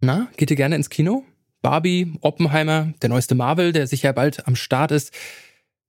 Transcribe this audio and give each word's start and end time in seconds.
Na, 0.00 0.28
geht 0.36 0.50
ihr 0.50 0.56
gerne 0.56 0.76
ins 0.76 0.90
Kino? 0.90 1.24
Barbie, 1.60 2.12
Oppenheimer, 2.20 2.92
der 3.02 3.08
neueste 3.08 3.34
Marvel, 3.34 3.72
der 3.72 3.86
sicher 3.88 4.12
bald 4.12 4.46
am 4.46 4.54
Start 4.54 4.92
ist. 4.92 5.12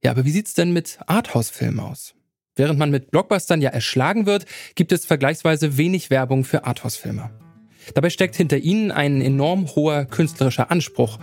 Ja, 0.03 0.11
aber 0.11 0.25
wie 0.25 0.31
sieht's 0.31 0.55
denn 0.55 0.71
mit 0.71 0.97
Arthouse-Filmen 1.05 1.79
aus? 1.79 2.15
Während 2.55 2.79
man 2.79 2.89
mit 2.89 3.11
Blockbustern 3.11 3.61
ja 3.61 3.69
erschlagen 3.69 4.25
wird, 4.25 4.45
gibt 4.75 4.91
es 4.91 5.05
vergleichsweise 5.05 5.77
wenig 5.77 6.09
Werbung 6.09 6.43
für 6.43 6.65
Arthouse-Filme. 6.65 7.29
Dabei 7.93 8.09
steckt 8.09 8.35
hinter 8.35 8.57
ihnen 8.57 8.91
ein 8.91 9.21
enorm 9.21 9.67
hoher 9.75 10.05
künstlerischer 10.05 10.71
Anspruch. 10.71 11.19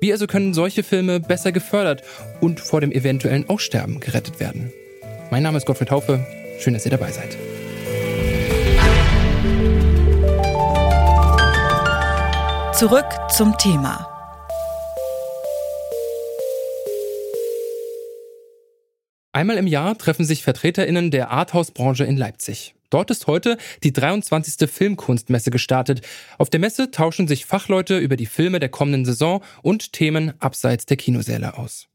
Wie 0.00 0.12
also 0.12 0.26
können 0.26 0.54
solche 0.54 0.82
Filme 0.82 1.20
besser 1.20 1.52
gefördert 1.52 2.02
und 2.40 2.58
vor 2.58 2.80
dem 2.80 2.90
eventuellen 2.90 3.48
Aussterben 3.48 4.00
gerettet 4.00 4.40
werden? 4.40 4.72
Mein 5.30 5.42
Name 5.42 5.58
ist 5.58 5.66
Gottfried 5.66 5.90
Haufe. 5.90 6.26
Schön, 6.58 6.72
dass 6.72 6.86
ihr 6.86 6.90
dabei 6.90 7.12
seid. 7.12 7.36
Zurück 12.80 13.04
zum 13.28 13.58
Thema. 13.58 14.08
Einmal 19.32 19.58
im 19.58 19.66
Jahr 19.66 19.98
treffen 19.98 20.24
sich 20.24 20.42
VertreterInnen 20.42 21.10
der 21.10 21.30
Arthouse-Branche 21.30 22.04
in 22.04 22.16
Leipzig. 22.16 22.74
Dort 22.88 23.10
ist 23.10 23.26
heute 23.26 23.58
die 23.82 23.92
23. 23.92 24.66
Filmkunstmesse 24.70 25.50
gestartet. 25.50 26.00
Auf 26.38 26.48
der 26.48 26.60
Messe 26.60 26.90
tauschen 26.90 27.28
sich 27.28 27.44
Fachleute 27.44 27.98
über 27.98 28.16
die 28.16 28.24
Filme 28.24 28.60
der 28.60 28.70
kommenden 28.70 29.04
Saison 29.04 29.44
und 29.60 29.92
Themen 29.92 30.32
abseits 30.40 30.86
der 30.86 30.96
Kinosäle 30.96 31.58
aus. 31.58 31.88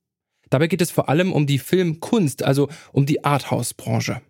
Dabei 0.52 0.68
geht 0.68 0.84
es 0.84 0.92
vor 0.92 1.10
allem 1.10 1.34
um 1.34 1.48
die 1.48 1.58
Filmkunst, 1.58 2.44
also 2.44 2.70
um 2.92 3.08
die 3.08 3.24
Arthouse-Branche. 3.24 4.22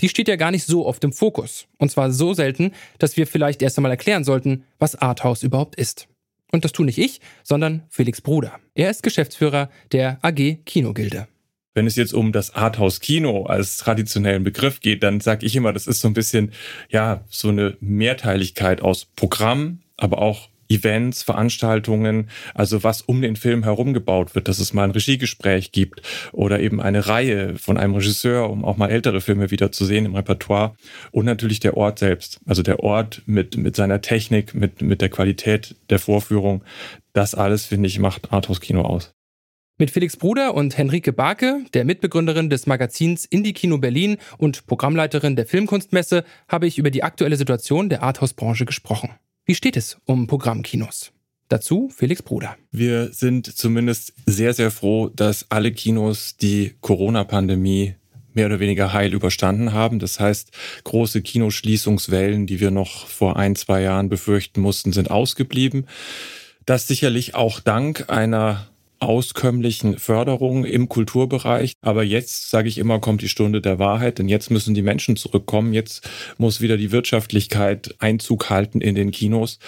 Die 0.00 0.08
steht 0.08 0.28
ja 0.28 0.36
gar 0.36 0.50
nicht 0.50 0.66
so 0.66 0.86
oft 0.86 1.02
im 1.04 1.12
Fokus. 1.12 1.66
Und 1.78 1.90
zwar 1.90 2.10
so 2.10 2.34
selten, 2.34 2.72
dass 2.98 3.16
wir 3.16 3.26
vielleicht 3.26 3.62
erst 3.62 3.78
einmal 3.78 3.92
erklären 3.92 4.24
sollten, 4.24 4.64
was 4.78 4.96
Arthouse 4.96 5.42
überhaupt 5.42 5.76
ist. 5.76 6.08
Und 6.52 6.64
das 6.64 6.72
tue 6.72 6.86
nicht 6.86 6.98
ich, 6.98 7.20
sondern 7.42 7.82
Felix 7.88 8.20
Bruder. 8.20 8.58
Er 8.74 8.90
ist 8.90 9.02
Geschäftsführer 9.02 9.70
der 9.92 10.18
AG 10.22 10.58
Kinogilde. 10.64 11.28
Wenn 11.72 11.86
es 11.86 11.96
jetzt 11.96 12.12
um 12.12 12.32
das 12.32 12.54
Arthouse-Kino 12.54 13.44
als 13.44 13.76
traditionellen 13.76 14.42
Begriff 14.42 14.80
geht, 14.80 15.04
dann 15.04 15.20
sage 15.20 15.46
ich 15.46 15.54
immer, 15.54 15.72
das 15.72 15.86
ist 15.86 16.00
so 16.00 16.08
ein 16.08 16.14
bisschen, 16.14 16.52
ja, 16.88 17.24
so 17.30 17.48
eine 17.48 17.76
Mehrteiligkeit 17.80 18.82
aus 18.82 19.04
Programm, 19.04 19.80
aber 19.96 20.18
auch 20.18 20.49
Events, 20.70 21.22
Veranstaltungen, 21.22 22.28
also 22.54 22.82
was 22.82 23.02
um 23.02 23.20
den 23.20 23.36
Film 23.36 23.64
herum 23.64 23.92
gebaut 23.92 24.34
wird, 24.34 24.48
dass 24.48 24.58
es 24.58 24.72
mal 24.72 24.84
ein 24.84 24.92
Regiegespräch 24.92 25.72
gibt 25.72 26.02
oder 26.32 26.60
eben 26.60 26.80
eine 26.80 27.06
Reihe 27.06 27.56
von 27.56 27.76
einem 27.76 27.94
Regisseur, 27.94 28.48
um 28.48 28.64
auch 28.64 28.76
mal 28.76 28.90
ältere 28.90 29.20
Filme 29.20 29.50
wieder 29.50 29.72
zu 29.72 29.84
sehen 29.84 30.06
im 30.06 30.14
Repertoire 30.14 30.74
und 31.10 31.24
natürlich 31.24 31.60
der 31.60 31.76
Ort 31.76 31.98
selbst, 31.98 32.40
also 32.46 32.62
der 32.62 32.80
Ort 32.80 33.22
mit, 33.26 33.56
mit 33.56 33.76
seiner 33.76 34.00
Technik, 34.00 34.54
mit, 34.54 34.80
mit 34.82 35.00
der 35.00 35.08
Qualität 35.08 35.76
der 35.90 35.98
Vorführung, 35.98 36.62
das 37.12 37.34
alles, 37.34 37.66
finde 37.66 37.88
ich, 37.88 37.98
macht 37.98 38.32
Arthouse-Kino 38.32 38.82
aus. 38.82 39.12
Mit 39.80 39.90
Felix 39.90 40.14
Bruder 40.16 40.54
und 40.54 40.76
Henrike 40.76 41.10
Barke, 41.10 41.64
der 41.72 41.86
Mitbegründerin 41.86 42.50
des 42.50 42.66
Magazins 42.66 43.24
Indie 43.24 43.54
Kino 43.54 43.78
Berlin 43.78 44.18
und 44.36 44.66
Programmleiterin 44.66 45.36
der 45.36 45.46
Filmkunstmesse, 45.46 46.24
habe 46.48 46.66
ich 46.66 46.76
über 46.76 46.90
die 46.90 47.02
aktuelle 47.02 47.36
Situation 47.36 47.88
der 47.88 48.02
Arthouse-Branche 48.02 48.66
gesprochen. 48.66 49.08
Wie 49.44 49.54
steht 49.54 49.76
es 49.76 49.98
um 50.04 50.26
Programmkinos? 50.26 51.12
Dazu 51.48 51.88
Felix 51.88 52.22
Bruder. 52.22 52.56
Wir 52.70 53.12
sind 53.12 53.46
zumindest 53.46 54.12
sehr, 54.26 54.54
sehr 54.54 54.70
froh, 54.70 55.08
dass 55.08 55.46
alle 55.50 55.72
Kinos 55.72 56.36
die 56.36 56.74
Corona-Pandemie 56.80 57.96
mehr 58.32 58.46
oder 58.46 58.60
weniger 58.60 58.92
heil 58.92 59.12
überstanden 59.12 59.72
haben. 59.72 59.98
Das 59.98 60.20
heißt, 60.20 60.52
große 60.84 61.22
Kinoschließungswellen, 61.22 62.46
die 62.46 62.60
wir 62.60 62.70
noch 62.70 63.06
vor 63.08 63.36
ein, 63.36 63.56
zwei 63.56 63.82
Jahren 63.82 64.08
befürchten 64.08 64.60
mussten, 64.60 64.92
sind 64.92 65.10
ausgeblieben. 65.10 65.86
Das 66.66 66.86
sicherlich 66.86 67.34
auch 67.34 67.58
dank 67.58 68.08
einer 68.08 68.69
auskömmlichen 69.00 69.98
Förderung 69.98 70.64
im 70.64 70.88
Kulturbereich. 70.88 71.72
Aber 71.80 72.04
jetzt, 72.04 72.50
sage 72.50 72.68
ich 72.68 72.78
immer, 72.78 73.00
kommt 73.00 73.22
die 73.22 73.28
Stunde 73.28 73.60
der 73.60 73.78
Wahrheit, 73.78 74.18
denn 74.18 74.28
jetzt 74.28 74.50
müssen 74.50 74.74
die 74.74 74.82
Menschen 74.82 75.16
zurückkommen. 75.16 75.72
Jetzt 75.72 76.08
muss 76.38 76.60
wieder 76.60 76.76
die 76.76 76.92
Wirtschaftlichkeit 76.92 77.94
Einzug 77.98 78.50
halten 78.50 78.80
in 78.80 78.94
den 78.94 79.10
Kinos. 79.10 79.58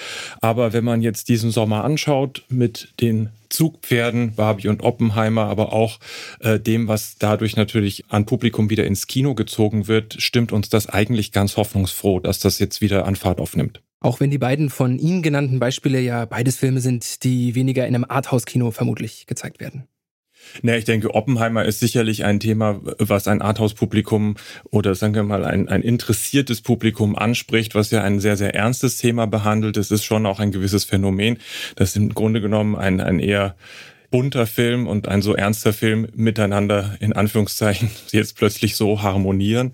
Aber 0.41 0.72
wenn 0.72 0.84
man 0.84 1.03
jetzt 1.03 1.28
diesen 1.28 1.50
Sommer 1.50 1.84
anschaut 1.84 2.44
mit 2.48 2.93
den 3.00 3.31
Zugpferden, 3.48 4.34
Barbie 4.34 4.69
und 4.69 4.82
Oppenheimer, 4.82 5.44
aber 5.44 5.72
auch 5.72 5.99
äh, 6.41 6.59
dem, 6.59 6.88
was 6.88 7.16
dadurch 7.19 7.56
natürlich 7.56 8.04
an 8.09 8.26
Publikum 8.26 8.70
wieder 8.70 8.87
ins 8.87 9.06
Kino 9.06 9.34
gezogen 9.34 9.88
wird, 9.88 10.16
stimmt 10.19 10.53
uns 10.53 10.70
das 10.70 10.88
eigentlich 10.88 11.32
ganz 11.32 11.56
hoffnungsfroh, 11.56 12.20
dass 12.20 12.41
das 12.41 12.59
jetzt 12.59 12.81
wieder 12.81 13.06
an 13.06 13.16
Fahrt 13.16 13.41
aufnimmt. 13.41 13.82
Auch 14.02 14.20
wenn 14.20 14.30
die 14.30 14.38
beiden 14.38 14.68
von 14.68 14.98
Ihnen 14.98 15.22
genannten 15.22 15.60
Beispiele 15.60 16.00
ja 16.00 16.24
beides 16.24 16.56
Filme 16.56 16.80
sind, 16.80 17.22
die 17.24 17.54
weniger 17.54 17.86
in 17.86 17.94
einem 17.94 18.06
Arthouse-Kino 18.08 18.72
vermutlich 18.72 19.26
gezeigt 19.26 19.60
werden. 19.60 19.88
Ne, 20.62 20.76
ich 20.76 20.84
denke, 20.84 21.14
Oppenheimer 21.14 21.64
ist 21.64 21.80
sicherlich 21.80 22.24
ein 22.24 22.40
Thema, 22.40 22.80
was 22.98 23.28
ein 23.28 23.40
Arthouse-Publikum 23.40 24.34
oder 24.70 24.94
sagen 24.94 25.14
wir 25.14 25.22
mal 25.22 25.44
ein, 25.44 25.68
ein 25.68 25.82
interessiertes 25.82 26.62
Publikum 26.62 27.16
anspricht, 27.16 27.74
was 27.74 27.90
ja 27.92 28.02
ein 28.02 28.20
sehr, 28.20 28.36
sehr 28.36 28.54
ernstes 28.54 28.98
Thema 28.98 29.26
behandelt. 29.26 29.76
Es 29.76 29.90
ist 29.90 30.04
schon 30.04 30.26
auch 30.26 30.40
ein 30.40 30.50
gewisses 30.50 30.84
Phänomen, 30.84 31.38
das 31.76 31.96
im 31.96 32.12
Grunde 32.12 32.40
genommen 32.40 32.76
ein, 32.76 33.00
ein 33.00 33.20
eher 33.20 33.54
bunter 34.12 34.47
Film 34.47 34.87
und 34.87 35.09
ein 35.09 35.23
so 35.23 35.34
ernster 35.34 35.73
Film 35.73 36.06
miteinander 36.15 36.97
in 37.00 37.12
Anführungszeichen 37.12 37.91
jetzt 38.12 38.37
plötzlich 38.37 38.77
so 38.77 39.03
harmonieren. 39.03 39.73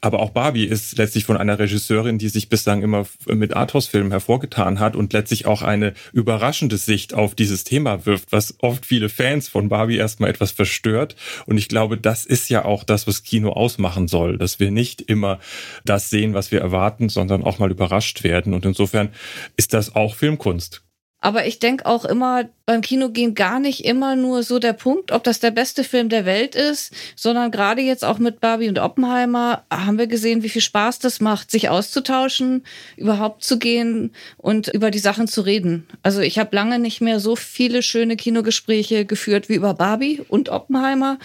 Aber 0.00 0.20
auch 0.20 0.30
Barbie 0.30 0.66
ist 0.66 0.98
letztlich 0.98 1.24
von 1.24 1.36
einer 1.36 1.58
Regisseurin, 1.58 2.18
die 2.18 2.28
sich 2.28 2.48
bislang 2.48 2.82
immer 2.82 3.06
mit 3.26 3.56
Arthouse-Filmen 3.56 4.12
hervorgetan 4.12 4.78
hat 4.78 4.94
und 4.94 5.12
letztlich 5.12 5.46
auch 5.46 5.62
eine 5.62 5.94
überraschende 6.12 6.76
Sicht 6.76 7.14
auf 7.14 7.34
dieses 7.34 7.64
Thema 7.64 8.06
wirft, 8.06 8.30
was 8.30 8.54
oft 8.60 8.84
viele 8.84 9.08
Fans 9.08 9.48
von 9.48 9.68
Barbie 9.68 9.96
erstmal 9.96 10.30
etwas 10.30 10.52
verstört. 10.52 11.16
Und 11.46 11.56
ich 11.56 11.68
glaube, 11.68 11.96
das 11.96 12.24
ist 12.24 12.50
ja 12.50 12.64
auch 12.64 12.84
das, 12.84 13.06
was 13.06 13.22
Kino 13.22 13.52
ausmachen 13.52 14.06
soll, 14.06 14.38
dass 14.38 14.60
wir 14.60 14.70
nicht 14.70 15.00
immer 15.00 15.40
das 15.84 16.10
sehen, 16.10 16.34
was 16.34 16.52
wir 16.52 16.60
erwarten, 16.60 17.08
sondern 17.08 17.42
auch 17.42 17.58
mal 17.58 17.70
überrascht 17.70 18.22
werden. 18.22 18.54
Und 18.54 18.66
insofern 18.66 19.08
ist 19.56 19.72
das 19.72 19.96
auch 19.96 20.14
Filmkunst. 20.14 20.82
Aber 21.22 21.46
ich 21.46 21.60
denke 21.60 21.86
auch 21.86 22.04
immer, 22.04 22.48
beim 22.66 22.80
Kino 22.80 23.08
gehen 23.08 23.36
gar 23.36 23.60
nicht 23.60 23.84
immer 23.84 24.16
nur 24.16 24.42
so 24.42 24.58
der 24.58 24.72
Punkt, 24.72 25.12
ob 25.12 25.22
das 25.22 25.38
der 25.38 25.52
beste 25.52 25.84
Film 25.84 26.08
der 26.08 26.24
Welt 26.24 26.56
ist, 26.56 26.92
sondern 27.14 27.52
gerade 27.52 27.80
jetzt 27.80 28.04
auch 28.04 28.18
mit 28.18 28.40
Barbie 28.40 28.68
und 28.68 28.80
Oppenheimer 28.80 29.62
haben 29.72 29.98
wir 29.98 30.08
gesehen, 30.08 30.42
wie 30.42 30.48
viel 30.48 30.60
Spaß 30.60 30.98
das 30.98 31.20
macht, 31.20 31.52
sich 31.52 31.68
auszutauschen, 31.68 32.64
überhaupt 32.96 33.44
zu 33.44 33.60
gehen 33.60 34.12
und 34.36 34.66
über 34.66 34.90
die 34.90 34.98
Sachen 34.98 35.28
zu 35.28 35.42
reden. 35.42 35.86
Also 36.02 36.20
ich 36.20 36.40
habe 36.40 36.56
lange 36.56 36.80
nicht 36.80 37.00
mehr 37.00 37.20
so 37.20 37.36
viele 37.36 37.84
schöne 37.84 38.16
Kinogespräche 38.16 39.06
geführt 39.06 39.48
wie 39.48 39.54
über 39.54 39.74
Barbie 39.74 40.22
und 40.28 40.48
Oppenheimer. 40.48 41.20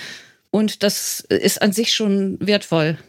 Und 0.52 0.84
das 0.84 1.22
ist 1.22 1.60
an 1.64 1.72
sich 1.72 1.92
schon 1.92 2.38
wertvoll. 2.40 3.00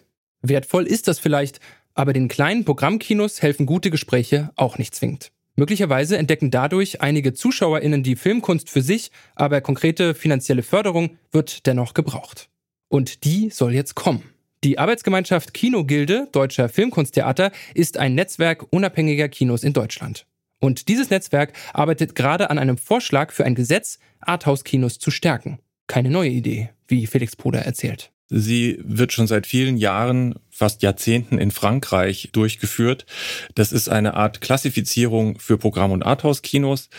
Wertvoll 0.41 0.87
ist 0.87 1.06
das 1.06 1.19
vielleicht, 1.19 1.60
aber 1.93 2.15
den 2.15 2.28
kleinen 2.28 2.65
Programmkinos 2.65 3.43
helfen 3.43 3.66
gute 3.66 3.91
Gespräche 3.91 4.53
auch 4.56 4.78
nicht 4.78 4.94
zwingend. 4.94 5.32
Möglicherweise 5.58 6.16
entdecken 6.16 6.52
dadurch 6.52 7.00
einige 7.00 7.34
ZuschauerInnen 7.34 8.04
die 8.04 8.14
Filmkunst 8.14 8.70
für 8.70 8.80
sich, 8.80 9.10
aber 9.34 9.60
konkrete 9.60 10.14
finanzielle 10.14 10.62
Förderung 10.62 11.19
wird 11.32 11.66
dennoch 11.66 11.94
gebraucht. 11.94 12.48
Und 12.86 13.24
die 13.24 13.50
soll 13.50 13.74
jetzt 13.74 13.96
kommen. 13.96 14.22
Die 14.62 14.78
Arbeitsgemeinschaft 14.78 15.54
Kinogilde 15.54 16.28
Deutscher 16.30 16.69
Filmkunsttheater 16.69 17.50
ist 17.74 17.98
ein 17.98 18.14
Netzwerk 18.14 18.66
unabhängiger 18.70 19.28
Kinos 19.28 19.64
in 19.64 19.72
Deutschland. 19.72 20.26
Und 20.60 20.86
dieses 20.86 21.10
Netzwerk 21.10 21.54
arbeitet 21.72 22.14
gerade 22.14 22.50
an 22.50 22.58
einem 22.58 22.78
Vorschlag 22.78 23.32
für 23.32 23.44
ein 23.44 23.56
Gesetz, 23.56 23.98
Arthouse-Kinos 24.20 25.00
zu 25.00 25.10
stärken. 25.10 25.58
Keine 25.88 26.10
neue 26.10 26.30
Idee, 26.30 26.70
wie 26.86 27.08
Felix 27.08 27.34
Bruder 27.34 27.62
erzählt. 27.62 28.12
Sie 28.28 28.78
wird 28.84 29.12
schon 29.12 29.26
seit 29.26 29.46
vielen 29.46 29.76
Jahren 29.76 30.36
fast 30.58 30.82
Jahrzehnten 30.82 31.38
in 31.38 31.52
Frankreich 31.52 32.30
durchgeführt. 32.32 33.06
Das 33.54 33.70
ist 33.70 33.88
eine 33.88 34.14
Art 34.14 34.41
Klassifizierung 34.41 35.38
für 35.38 35.56
Programm- 35.56 35.92
und 35.92 36.02
Arthouse-Kinos, 36.02 36.91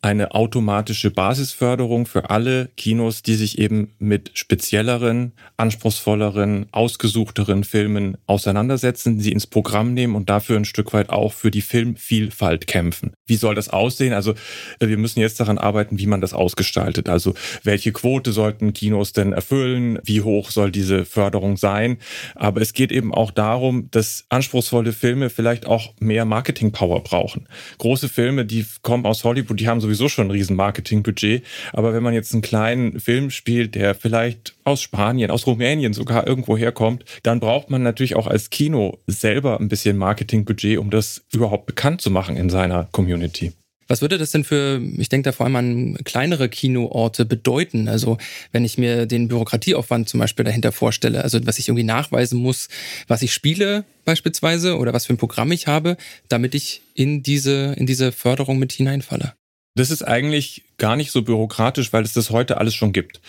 eine 0.00 0.34
automatische 0.34 1.10
Basisförderung 1.10 2.06
für 2.06 2.30
alle 2.30 2.70
Kinos, 2.76 3.22
die 3.22 3.34
sich 3.34 3.58
eben 3.58 3.92
mit 3.98 4.30
spezielleren, 4.32 5.32
anspruchsvolleren, 5.58 6.66
ausgesuchteren 6.72 7.64
Filmen 7.64 8.16
auseinandersetzen, 8.26 9.20
sie 9.20 9.32
ins 9.32 9.46
Programm 9.46 9.92
nehmen 9.92 10.14
und 10.14 10.30
dafür 10.30 10.56
ein 10.56 10.64
Stück 10.64 10.94
weit 10.94 11.10
auch 11.10 11.34
für 11.34 11.50
die 11.50 11.60
Filmvielfalt 11.60 12.66
kämpfen. 12.66 13.12
Wie 13.26 13.36
soll 13.36 13.54
das 13.54 13.68
aussehen? 13.68 14.14
Also 14.14 14.32
äh, 14.80 14.88
wir 14.88 14.96
müssen 14.96 15.20
jetzt 15.20 15.38
daran 15.38 15.58
arbeiten, 15.58 15.98
wie 15.98 16.06
man 16.06 16.22
das 16.22 16.32
ausgestaltet. 16.32 17.10
Also 17.10 17.34
welche 17.62 17.92
Quote 17.92 18.32
sollten 18.32 18.72
Kinos 18.72 19.12
denn 19.12 19.34
erfüllen? 19.34 19.98
Wie 20.02 20.22
hoch 20.22 20.50
soll 20.50 20.70
diese 20.70 21.04
Förderung 21.04 21.58
sein? 21.58 21.98
Aber 22.34 22.62
es 22.62 22.72
geht 22.72 22.90
eben 22.90 23.01
eben 23.02 23.12
auch 23.12 23.32
darum, 23.32 23.88
dass 23.90 24.24
anspruchsvolle 24.28 24.92
Filme 24.92 25.28
vielleicht 25.28 25.66
auch 25.66 25.92
mehr 25.98 26.24
Marketing-Power 26.24 27.02
brauchen. 27.02 27.48
Große 27.78 28.08
Filme, 28.08 28.44
die 28.44 28.64
kommen 28.82 29.04
aus 29.06 29.24
Hollywood, 29.24 29.58
die 29.58 29.68
haben 29.68 29.80
sowieso 29.80 30.08
schon 30.08 30.28
ein 30.28 30.30
riesen 30.30 30.54
Marketing-Budget. 30.54 31.44
Aber 31.72 31.92
wenn 31.92 32.02
man 32.02 32.14
jetzt 32.14 32.32
einen 32.32 32.42
kleinen 32.42 33.00
Film 33.00 33.30
spielt, 33.30 33.74
der 33.74 33.96
vielleicht 33.96 34.54
aus 34.64 34.80
Spanien, 34.82 35.32
aus 35.32 35.46
Rumänien 35.46 35.92
sogar 35.92 36.26
irgendwo 36.26 36.56
herkommt, 36.56 37.04
dann 37.24 37.40
braucht 37.40 37.70
man 37.70 37.82
natürlich 37.82 38.14
auch 38.14 38.28
als 38.28 38.50
Kino 38.50 38.98
selber 39.08 39.58
ein 39.58 39.68
bisschen 39.68 39.96
Marketing-Budget, 39.96 40.78
um 40.78 40.90
das 40.90 41.24
überhaupt 41.32 41.66
bekannt 41.66 42.00
zu 42.00 42.10
machen 42.10 42.36
in 42.36 42.50
seiner 42.50 42.88
Community. 42.92 43.52
Was 43.92 44.00
würde 44.00 44.16
das 44.16 44.30
denn 44.30 44.42
für, 44.42 44.80
ich 44.96 45.10
denke 45.10 45.28
da 45.28 45.32
vor 45.32 45.44
allem 45.44 45.56
an 45.56 45.98
kleinere 46.04 46.48
Kinoorte 46.48 47.26
bedeuten? 47.26 47.88
Also 47.88 48.16
wenn 48.50 48.64
ich 48.64 48.78
mir 48.78 49.04
den 49.04 49.28
Bürokratieaufwand 49.28 50.08
zum 50.08 50.18
Beispiel 50.18 50.46
dahinter 50.46 50.72
vorstelle, 50.72 51.22
also 51.22 51.46
was 51.46 51.58
ich 51.58 51.68
irgendwie 51.68 51.84
nachweisen 51.84 52.40
muss, 52.40 52.68
was 53.06 53.20
ich 53.20 53.34
spiele 53.34 53.84
beispielsweise 54.06 54.78
oder 54.78 54.94
was 54.94 55.04
für 55.04 55.12
ein 55.12 55.18
Programm 55.18 55.52
ich 55.52 55.66
habe, 55.66 55.98
damit 56.30 56.54
ich 56.54 56.80
in 56.94 57.22
diese, 57.22 57.74
in 57.76 57.84
diese 57.84 58.12
Förderung 58.12 58.58
mit 58.58 58.72
hineinfalle. 58.72 59.34
Das 59.74 59.90
ist 59.90 60.02
eigentlich 60.02 60.64
gar 60.78 60.96
nicht 60.96 61.10
so 61.10 61.20
bürokratisch, 61.20 61.92
weil 61.92 62.02
es 62.02 62.14
das 62.14 62.30
heute 62.30 62.56
alles 62.56 62.74
schon 62.74 62.94
gibt 62.94 63.20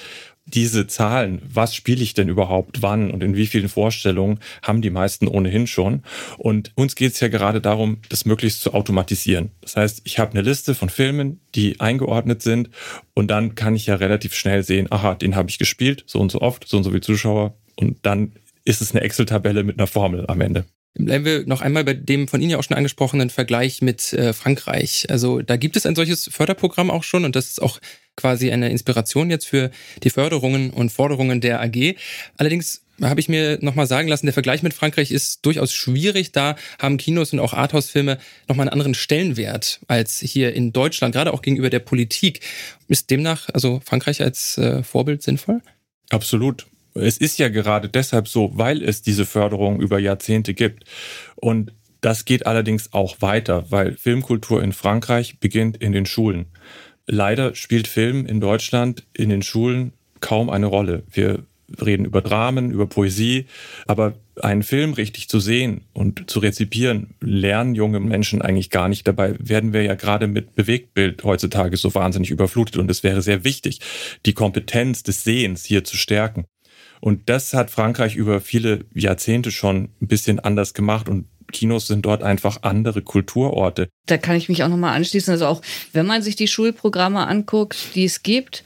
diese 0.46 0.88
Zahlen, 0.88 1.42
was 1.46 1.74
spiele 1.74 2.04
ich 2.04 2.14
denn 2.14 2.30
überhaupt 2.30 2.82
wann 2.82 3.12
und 3.12 3.24
in 3.24 3.36
wie 3.36 3.48
vielen 3.48 3.70
Vorstellungen, 3.70 4.40
haben 4.62 4.82
die 4.82 4.90
meisten 4.90 5.28
ohnehin 5.28 5.68
schon. 5.68 6.04
Und 6.38 6.72
uns 6.76 6.96
geht 6.96 7.14
es 7.14 7.20
ja 7.20 7.30
gerade 7.30 7.62
darum, 7.62 8.00
das 8.10 8.26
möglichst 8.26 8.62
zu 8.62 8.74
automatisieren. 8.74 9.52
Das 9.62 9.76
heißt, 9.76 10.02
ich 10.04 10.20
habe 10.20 10.32
eine 10.32 10.42
Liste 10.42 10.76
von 10.76 10.90
Filmen, 10.90 11.40
die 11.56 11.80
eingeordnet 11.80 12.42
sind 12.42 12.70
und 13.14 13.30
dann 13.30 13.56
kann 13.56 13.76
ich 13.76 13.86
ja 13.86 13.96
relativ 13.96 14.34
schnell 14.34 14.64
sehen, 14.64 14.88
aha, 14.92 15.16
den 15.16 15.36
habe 15.36 15.50
ich 15.50 15.60
gespielt, 15.60 16.04
so 16.08 16.20
und 16.20 16.32
so 16.32 16.42
oft, 16.42 16.68
so 16.68 16.78
und 16.78 16.84
so 16.84 16.90
viele 16.90 17.02
Zuschauer 17.02 17.56
und 17.76 17.98
dann 18.04 18.34
ist 18.66 18.82
es 18.82 18.92
eine 18.92 19.02
Excel-Tabelle 19.02 19.64
mit 19.64 19.80
einer 19.80 19.88
Formel 19.88 20.26
am 20.28 20.42
Ende. 20.42 20.66
Bleiben 20.96 21.26
wir 21.26 21.48
noch 21.48 21.62
einmal 21.62 21.84
bei 21.84 21.94
dem 21.94 22.28
von 22.28 22.40
Ihnen 22.40 22.52
ja 22.52 22.60
auch 22.60 22.64
schon 22.64 22.78
angesprochenen 22.78 23.32
Vergleich 23.32 23.82
mit 23.82 24.14
äh, 24.14 24.32
Frankreich. 24.32 25.08
Also 25.10 25.42
da 25.42 25.58
gibt 25.58 25.76
es 25.76 25.88
ein 25.88 25.96
solches 25.96 26.30
Förderprogramm 26.32 26.92
auch 26.92 27.04
schon 27.04 27.26
und 27.26 27.36
das 27.36 27.50
ist 27.50 27.62
auch 27.62 27.80
quasi 28.16 28.52
eine 28.52 28.70
Inspiration 28.70 29.32
jetzt 29.32 29.46
für 29.46 29.72
die 30.04 30.12
Förderungen 30.12 30.70
und 30.70 30.92
Forderungen 30.92 31.42
der 31.42 31.62
AG. 31.62 31.96
Allerdings 32.38 32.84
habe 33.02 33.20
ich 33.20 33.28
mir 33.28 33.58
nochmal 33.62 33.88
sagen 33.88 34.08
lassen, 34.08 34.28
der 34.28 34.34
Vergleich 34.34 34.62
mit 34.62 34.76
Frankreich 34.76 35.12
ist 35.12 35.46
durchaus 35.46 35.74
schwierig. 35.74 36.32
Da 36.32 36.56
haben 36.78 36.98
Kinos 36.98 37.34
und 37.34 37.40
auch 37.40 37.54
Arthouse-Filme 37.54 38.20
nochmal 38.48 38.68
einen 38.68 38.74
anderen 38.74 38.94
Stellenwert 38.94 39.80
als 39.88 40.20
hier 40.20 40.54
in 40.54 40.74
Deutschland, 40.74 41.16
gerade 41.16 41.34
auch 41.34 41.42
gegenüber 41.42 41.72
der 41.72 41.80
Politik. 41.80 42.42
Ist 42.88 43.10
demnach 43.10 43.50
also 43.52 43.82
Frankreich 43.84 44.22
als 44.22 44.60
äh, 44.60 44.84
Vorbild 44.84 45.24
sinnvoll? 45.24 45.62
Absolut. 46.10 46.68
Es 46.96 47.18
ist 47.18 47.40
ja 47.40 47.50
gerade 47.50 47.90
deshalb 47.90 48.28
so, 48.28 48.52
weil 48.54 48.84
es 48.84 49.02
diese 49.02 49.26
Förderung 49.26 49.80
über 49.80 50.00
Jahrzehnte 50.00 50.54
gibt. 50.54 50.84
Und 51.36 51.74
das 52.02 52.26
geht 52.26 52.46
allerdings 52.46 52.94
auch 52.94 53.22
weiter, 53.22 53.66
weil 53.70 53.96
Filmkultur 53.96 54.62
in 54.62 54.74
Frankreich 54.74 55.40
beginnt 55.40 55.78
in 55.78 55.94
den 55.94 56.06
Schulen. 56.06 56.48
Leider 57.08 57.56
spielt 57.56 57.88
Film 57.88 58.26
in 58.26 58.40
Deutschland 58.40 59.06
in 59.14 59.30
den 59.30 59.42
Schulen 59.42 59.94
kaum 60.20 60.50
eine 60.50 60.68
Rolle. 60.68 61.04
Wir 61.12 61.46
reden 61.82 62.06
über 62.06 62.22
Dramen, 62.22 62.72
über 62.72 62.88
Poesie, 62.88 63.46
aber 63.88 64.14
einen 64.42 64.64
Film 64.64 64.94
richtig 64.94 65.30
zu 65.30 65.40
sehen 65.40 65.82
und 65.94 66.30
zu 66.30 66.40
rezipieren, 66.40 67.16
lernen 67.22 67.76
junge 67.76 68.00
Menschen 68.00 68.42
eigentlich 68.42 68.70
gar 68.70 68.90
nicht. 68.90 69.08
Dabei 69.08 69.36
werden 69.40 69.74
wir 69.74 69.84
ja 69.84 69.96
gerade 69.96 70.28
mit 70.28 70.56
Bewegtbild 70.56 71.24
heutzutage 71.24 71.78
so 71.78 71.94
wahnsinnig 71.94 72.32
überflutet 72.32 72.78
und 72.78 72.90
es 72.90 73.04
wäre 73.04 73.22
sehr 73.22 73.44
wichtig, 73.44 73.80
die 74.26 74.34
Kompetenz 74.34 75.04
des 75.04 75.24
Sehens 75.24 75.66
hier 75.66 75.84
zu 75.84 75.98
stärken. 75.98 76.46
Und 77.04 77.28
das 77.28 77.54
hat 77.54 77.70
Frankreich 77.70 78.16
über 78.16 78.40
viele 78.40 78.86
Jahrzehnte 78.94 79.52
schon 79.52 79.90
ein 80.02 80.08
bisschen 80.08 80.40
anders 80.40 80.74
gemacht 80.74 81.10
und 81.10 81.26
Kinos 81.52 81.86
sind 81.86 82.06
dort 82.06 82.24
einfach 82.24 82.60
andere 82.62 83.02
Kulturorte. 83.02 83.90
Da 84.06 84.18
kann 84.18 84.38
ich 84.38 84.48
mich 84.48 84.64
auch 84.64 84.70
nochmal 84.70 84.96
anschließen. 84.96 85.34
Also 85.34 85.48
auch 85.48 85.62
wenn 85.92 86.06
man 86.06 86.22
sich 86.22 86.38
die 86.38 86.48
Schulprogramme 86.48 87.28
anguckt, 87.28 87.94
die 87.94 88.06
es 88.06 88.24
gibt, 88.24 88.64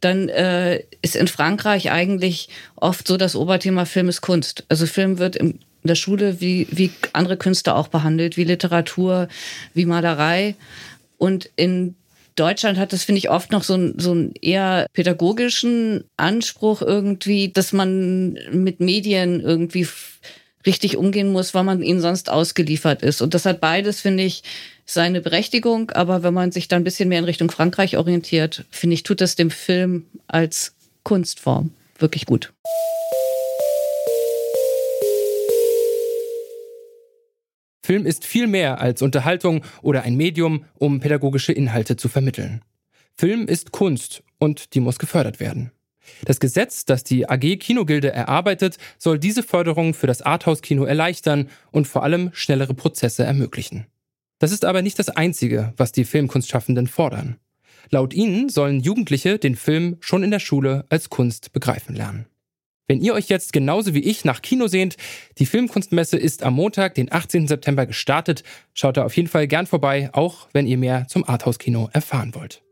dann 0.00 0.28
äh, 0.28 0.84
ist 1.02 1.16
in 1.16 1.26
Frankreich 1.26 1.90
eigentlich 1.90 2.48
oft 2.76 3.08
so 3.08 3.16
das 3.16 3.34
Oberthema 3.34 3.84
Film 3.86 4.08
ist 4.08 4.20
Kunst. 4.20 4.64
Also 4.68 4.86
Film 4.86 5.18
wird 5.18 5.34
in 5.34 5.58
der 5.82 5.96
Schule 5.96 6.40
wie, 6.40 6.68
wie 6.70 6.92
andere 7.12 7.38
Künste 7.38 7.74
auch 7.74 7.88
behandelt, 7.88 8.36
wie 8.36 8.44
Literatur, 8.44 9.26
wie 9.74 9.84
Malerei. 9.84 10.54
Und 11.18 11.50
in 11.56 11.96
Deutschland 12.40 12.78
hat 12.78 12.92
das, 12.94 13.04
finde 13.04 13.18
ich, 13.18 13.28
oft 13.28 13.52
noch 13.52 13.62
so, 13.62 13.92
so 13.98 14.12
einen 14.12 14.32
eher 14.40 14.86
pädagogischen 14.94 16.04
Anspruch 16.16 16.80
irgendwie, 16.80 17.52
dass 17.52 17.72
man 17.72 18.32
mit 18.50 18.80
Medien 18.80 19.40
irgendwie 19.40 19.86
richtig 20.64 20.96
umgehen 20.96 21.32
muss, 21.32 21.52
weil 21.52 21.64
man 21.64 21.82
ihnen 21.82 22.00
sonst 22.00 22.30
ausgeliefert 22.30 23.02
ist. 23.02 23.20
Und 23.20 23.34
das 23.34 23.44
hat 23.44 23.60
beides, 23.60 24.00
finde 24.00 24.22
ich, 24.22 24.42
seine 24.86 25.20
Berechtigung. 25.20 25.90
Aber 25.90 26.22
wenn 26.22 26.32
man 26.32 26.50
sich 26.50 26.66
da 26.66 26.76
ein 26.76 26.84
bisschen 26.84 27.10
mehr 27.10 27.18
in 27.18 27.26
Richtung 27.26 27.50
Frankreich 27.50 27.98
orientiert, 27.98 28.64
finde 28.70 28.94
ich, 28.94 29.02
tut 29.02 29.20
das 29.20 29.36
dem 29.36 29.50
Film 29.50 30.06
als 30.26 30.74
Kunstform 31.02 31.70
wirklich 31.98 32.24
gut. 32.24 32.52
Film 37.90 38.06
ist 38.06 38.24
viel 38.24 38.46
mehr 38.46 38.80
als 38.80 39.02
Unterhaltung 39.02 39.64
oder 39.82 40.02
ein 40.02 40.14
Medium, 40.14 40.64
um 40.78 41.00
pädagogische 41.00 41.52
Inhalte 41.52 41.96
zu 41.96 42.08
vermitteln. 42.08 42.62
Film 43.16 43.48
ist 43.48 43.72
Kunst 43.72 44.22
und 44.38 44.74
die 44.74 44.80
muss 44.80 45.00
gefördert 45.00 45.40
werden. 45.40 45.72
Das 46.24 46.38
Gesetz, 46.38 46.84
das 46.84 47.02
die 47.02 47.28
AG 47.28 47.56
Kinogilde 47.56 48.12
erarbeitet, 48.12 48.76
soll 48.96 49.18
diese 49.18 49.42
Förderung 49.42 49.92
für 49.92 50.06
das 50.06 50.22
Arthouse-Kino 50.22 50.84
erleichtern 50.84 51.48
und 51.72 51.88
vor 51.88 52.04
allem 52.04 52.30
schnellere 52.32 52.74
Prozesse 52.74 53.24
ermöglichen. 53.24 53.88
Das 54.38 54.52
ist 54.52 54.64
aber 54.64 54.82
nicht 54.82 55.00
das 55.00 55.08
Einzige, 55.08 55.74
was 55.76 55.90
die 55.90 56.04
Filmkunstschaffenden 56.04 56.86
fordern. 56.86 57.38
Laut 57.88 58.14
ihnen 58.14 58.50
sollen 58.50 58.78
Jugendliche 58.78 59.40
den 59.40 59.56
Film 59.56 59.96
schon 59.98 60.22
in 60.22 60.30
der 60.30 60.38
Schule 60.38 60.84
als 60.90 61.10
Kunst 61.10 61.52
begreifen 61.52 61.96
lernen. 61.96 62.29
Wenn 62.90 63.00
ihr 63.00 63.14
euch 63.14 63.28
jetzt 63.28 63.52
genauso 63.52 63.94
wie 63.94 64.00
ich 64.00 64.24
nach 64.24 64.42
Kino 64.42 64.66
sehnt, 64.66 64.96
die 65.38 65.46
Filmkunstmesse 65.46 66.16
ist 66.16 66.42
am 66.42 66.54
Montag, 66.54 66.96
den 66.96 67.12
18. 67.12 67.46
September 67.46 67.86
gestartet. 67.86 68.42
Schaut 68.74 68.96
da 68.96 69.04
auf 69.04 69.16
jeden 69.16 69.28
Fall 69.28 69.46
gern 69.46 69.68
vorbei, 69.68 70.10
auch 70.12 70.48
wenn 70.52 70.66
ihr 70.66 70.76
mehr 70.76 71.06
zum 71.06 71.22
Arthouse-Kino 71.22 71.88
erfahren 71.92 72.34
wollt. 72.34 72.64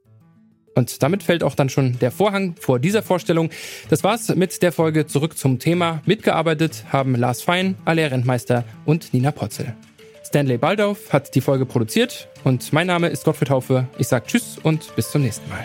Und 0.74 1.04
damit 1.04 1.22
fällt 1.22 1.44
auch 1.44 1.54
dann 1.54 1.68
schon 1.68 2.00
der 2.00 2.10
Vorhang 2.10 2.56
vor 2.58 2.80
dieser 2.80 3.04
Vorstellung. 3.04 3.50
Das 3.90 4.02
war's 4.02 4.34
mit 4.34 4.60
der 4.60 4.72
Folge 4.72 5.06
zurück 5.06 5.38
zum 5.38 5.60
Thema. 5.60 6.02
Mitgearbeitet 6.04 6.86
haben 6.88 7.14
Lars 7.14 7.42
Fein, 7.42 7.76
Alea 7.84 8.08
Rentmeister 8.08 8.64
und 8.86 9.14
Nina 9.14 9.30
Potzel. 9.30 9.76
Stanley 10.24 10.58
Baldauf 10.58 11.12
hat 11.12 11.36
die 11.36 11.40
Folge 11.40 11.64
produziert 11.64 12.26
und 12.42 12.72
mein 12.72 12.88
Name 12.88 13.06
ist 13.06 13.22
Gottfried 13.22 13.50
Haufe. 13.50 13.86
Ich 13.98 14.08
sage 14.08 14.26
Tschüss 14.26 14.58
und 14.60 14.96
bis 14.96 15.12
zum 15.12 15.22
nächsten 15.22 15.48
Mal. 15.48 15.64